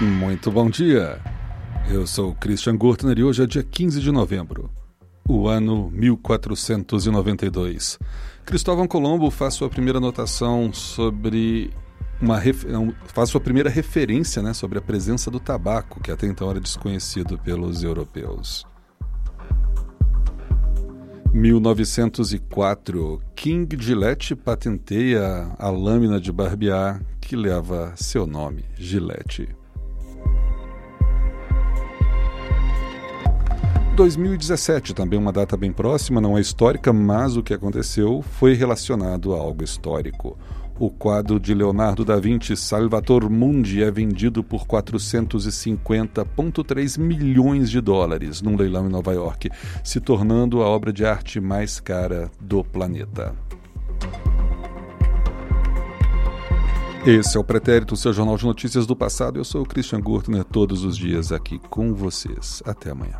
[0.00, 1.20] Muito bom dia.
[1.86, 4.70] Eu sou Christian Gurtner e hoje é dia 15 de novembro,
[5.28, 7.98] o ano 1492.
[8.46, 11.70] Cristóvão Colombo faz sua primeira anotação sobre
[12.18, 12.40] uma
[13.08, 17.36] faz sua primeira referência né, sobre a presença do tabaco, que até então era desconhecido
[17.36, 18.66] pelos europeus.
[21.34, 29.59] 1904, King Gillette patenteia a lâmina de barbear que leva seu nome, Gillette.
[34.00, 39.34] 2017, também uma data bem próxima, não é histórica, mas o que aconteceu foi relacionado
[39.34, 40.38] a algo histórico.
[40.78, 48.40] O quadro de Leonardo da Vinci, Salvator Mundi, é vendido por 450,3 milhões de dólares
[48.40, 49.50] num leilão em Nova York,
[49.84, 53.36] se tornando a obra de arte mais cara do planeta.
[57.04, 59.38] Esse é o Pretérito, seu jornal de notícias do passado.
[59.38, 62.62] Eu sou o Christian Gurtner, todos os dias aqui com vocês.
[62.64, 63.18] Até amanhã.